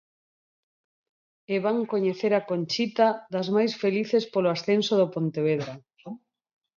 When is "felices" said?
3.81-4.23